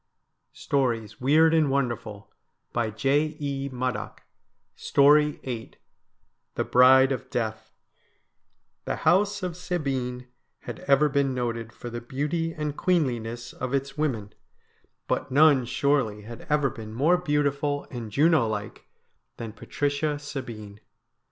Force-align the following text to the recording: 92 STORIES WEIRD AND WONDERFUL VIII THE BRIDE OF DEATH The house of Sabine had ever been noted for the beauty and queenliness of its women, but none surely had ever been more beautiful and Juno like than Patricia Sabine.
92 0.53 0.59
STORIES 0.59 1.21
WEIRD 1.21 1.53
AND 1.53 1.69
WONDERFUL 1.69 2.33
VIII 2.73 3.69
THE 3.69 4.11
BRIDE 6.63 7.11
OF 7.11 7.29
DEATH 7.29 7.71
The 8.85 8.95
house 8.95 9.43
of 9.43 9.55
Sabine 9.55 10.25
had 10.61 10.79
ever 10.87 11.07
been 11.07 11.35
noted 11.35 11.71
for 11.71 11.91
the 11.91 12.01
beauty 12.01 12.51
and 12.51 12.75
queenliness 12.75 13.53
of 13.53 13.75
its 13.75 13.95
women, 13.95 14.33
but 15.07 15.29
none 15.29 15.65
surely 15.65 16.23
had 16.23 16.47
ever 16.49 16.71
been 16.71 16.95
more 16.95 17.17
beautiful 17.17 17.85
and 17.91 18.11
Juno 18.11 18.47
like 18.47 18.87
than 19.37 19.51
Patricia 19.53 20.17
Sabine. 20.17 20.79